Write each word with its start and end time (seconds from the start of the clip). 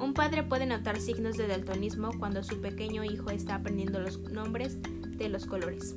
Un 0.00 0.14
padre 0.14 0.42
puede 0.42 0.66
notar 0.66 0.98
signos 0.98 1.36
de 1.36 1.46
daltonismo 1.46 2.10
cuando 2.18 2.42
su 2.42 2.60
pequeño 2.60 3.04
hijo 3.04 3.30
está 3.30 3.54
aprendiendo 3.54 4.00
los 4.00 4.18
nombres 4.18 4.78
de 4.82 5.28
los 5.28 5.46
colores. 5.46 5.96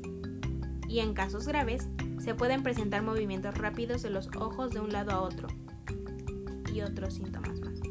Y 0.96 1.02
en 1.02 1.14
casos 1.14 1.46
graves, 1.46 1.90
se 2.20 2.36
pueden 2.36 2.64
presentar 2.64 3.04
movimientos 3.04 3.58
rápidos 3.58 4.02
de 4.02 4.10
los 4.10 4.30
ojos 4.38 4.72
de 4.72 4.80
un 4.80 4.94
lado 4.94 5.12
a 5.12 5.20
otro 5.20 5.50
y 6.74 6.80
otros 6.84 7.16
síntomas 7.16 7.60
más. 7.60 7.82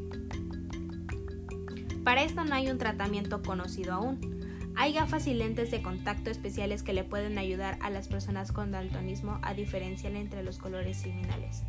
Para 2.03 2.23
esto 2.23 2.43
no 2.43 2.55
hay 2.55 2.67
un 2.71 2.79
tratamiento 2.79 3.43
conocido 3.43 3.93
aún. 3.93 4.73
Hay 4.75 4.93
gafas 4.93 5.27
y 5.27 5.35
lentes 5.35 5.69
de 5.69 5.83
contacto 5.83 6.31
especiales 6.31 6.81
que 6.81 6.93
le 6.93 7.03
pueden 7.03 7.37
ayudar 7.37 7.77
a 7.79 7.91
las 7.91 8.07
personas 8.07 8.51
con 8.51 8.71
daltonismo 8.71 9.37
a 9.43 9.53
diferenciar 9.53 10.15
entre 10.15 10.41
los 10.41 10.57
colores 10.57 10.97
similares. 10.97 11.61